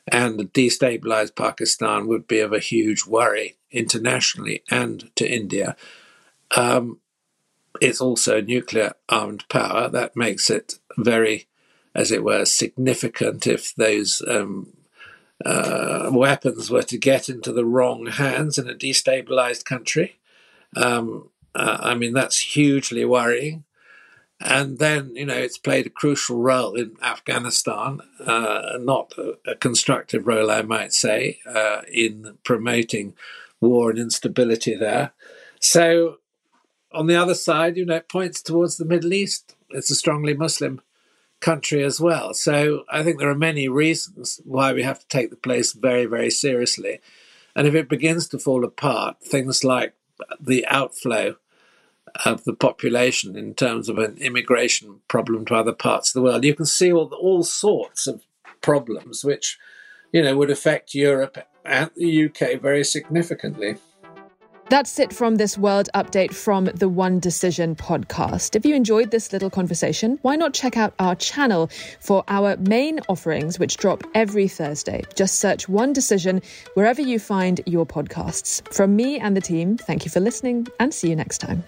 And 0.08 0.40
a 0.40 0.44
destabilized 0.44 1.36
Pakistan 1.36 2.08
would 2.08 2.26
be 2.26 2.40
of 2.40 2.52
a 2.52 2.58
huge 2.58 3.04
worry 3.06 3.56
internationally 3.70 4.62
and 4.70 5.14
to 5.16 5.30
India. 5.30 5.76
Um, 6.56 7.00
it's 7.80 8.00
also 8.00 8.38
a 8.38 8.42
nuclear 8.42 8.94
armed 9.08 9.44
power. 9.48 9.88
That 9.90 10.16
makes 10.16 10.48
it 10.50 10.80
very, 10.96 11.46
as 11.94 12.10
it 12.10 12.22
were, 12.22 12.44
significant 12.44 13.46
if 13.46 13.74
those 13.74 14.22
um, 14.28 14.72
uh, 15.44 16.10
weapons 16.12 16.70
were 16.70 16.82
to 16.82 16.98
get 16.98 17.28
into 17.28 17.52
the 17.52 17.64
wrong 17.64 18.06
hands 18.06 18.58
in 18.58 18.68
a 18.68 18.74
destabilized 18.74 19.64
country. 19.64 20.18
Um, 20.76 21.30
uh, 21.54 21.78
I 21.80 21.94
mean, 21.94 22.12
that's 22.12 22.40
hugely 22.40 23.04
worrying. 23.04 23.64
And 24.40 24.78
then, 24.78 25.14
you 25.14 25.26
know, 25.26 25.36
it's 25.36 25.58
played 25.58 25.86
a 25.86 25.90
crucial 25.90 26.40
role 26.40 26.74
in 26.74 26.96
Afghanistan, 27.02 28.00
uh, 28.24 28.78
not 28.80 29.12
a, 29.18 29.34
a, 29.50 29.54
constructive 29.54 30.26
role, 30.26 30.50
I 30.50 30.62
might 30.62 30.94
say, 30.94 31.40
uh, 31.46 31.82
in 31.92 32.38
promoting 32.42 33.14
war 33.60 33.90
and 33.90 33.98
instability 33.98 34.74
there. 34.74 35.12
So, 35.60 36.18
on 36.92 37.06
the 37.06 37.16
other 37.16 37.34
side, 37.34 37.76
you 37.76 37.84
know, 37.84 37.96
it 37.96 38.08
points 38.08 38.40
towards 38.40 38.78
the 38.78 38.86
Middle 38.86 39.12
East. 39.12 39.54
It's 39.70 39.90
a 39.90 39.94
strongly 39.94 40.32
Muslim 40.32 40.80
country 41.40 41.82
as 41.82 42.00
well. 42.00 42.34
So, 42.34 42.84
I 42.88 43.02
think 43.02 43.18
there 43.18 43.30
are 43.30 43.34
many 43.34 43.68
reasons 43.68 44.40
why 44.44 44.72
we 44.72 44.82
have 44.82 45.00
to 45.00 45.08
take 45.08 45.30
the 45.30 45.36
place 45.36 45.72
very, 45.72 46.06
very 46.06 46.30
seriously. 46.30 47.00
And 47.56 47.66
if 47.66 47.74
it 47.74 47.88
begins 47.88 48.28
to 48.28 48.38
fall 48.38 48.64
apart, 48.64 49.16
things 49.22 49.64
like 49.64 49.94
the 50.38 50.66
outflow 50.66 51.36
of 52.24 52.44
the 52.44 52.52
population 52.52 53.36
in 53.36 53.54
terms 53.54 53.88
of 53.88 53.98
an 53.98 54.16
immigration 54.18 55.00
problem 55.08 55.44
to 55.46 55.54
other 55.54 55.72
parts 55.72 56.10
of 56.10 56.14
the 56.14 56.22
world. 56.22 56.44
You 56.44 56.54
can 56.54 56.66
see 56.66 56.92
all, 56.92 57.12
all 57.14 57.42
sorts 57.42 58.06
of 58.06 58.22
problems 58.60 59.24
which, 59.24 59.58
you 60.12 60.22
know, 60.22 60.36
would 60.36 60.50
affect 60.50 60.94
Europe 60.94 61.38
and 61.64 61.90
the 61.96 62.26
UK 62.26 62.60
very 62.60 62.84
significantly. 62.84 63.76
That's 64.70 65.00
it 65.00 65.12
from 65.12 65.34
this 65.34 65.58
world 65.58 65.88
update 65.96 66.32
from 66.32 66.66
the 66.66 66.88
One 66.88 67.18
Decision 67.18 67.74
podcast. 67.74 68.54
If 68.54 68.64
you 68.64 68.76
enjoyed 68.76 69.10
this 69.10 69.32
little 69.32 69.50
conversation, 69.50 70.20
why 70.22 70.36
not 70.36 70.54
check 70.54 70.76
out 70.76 70.94
our 71.00 71.16
channel 71.16 71.68
for 71.98 72.22
our 72.28 72.56
main 72.56 73.00
offerings, 73.08 73.58
which 73.58 73.78
drop 73.78 74.04
every 74.14 74.46
Thursday? 74.46 75.02
Just 75.16 75.40
search 75.40 75.68
One 75.68 75.92
Decision 75.92 76.40
wherever 76.74 77.02
you 77.02 77.18
find 77.18 77.60
your 77.66 77.84
podcasts. 77.84 78.62
From 78.72 78.94
me 78.94 79.18
and 79.18 79.36
the 79.36 79.40
team, 79.40 79.76
thank 79.76 80.04
you 80.04 80.10
for 80.12 80.20
listening 80.20 80.68
and 80.78 80.94
see 80.94 81.10
you 81.10 81.16
next 81.16 81.38
time. 81.38 81.64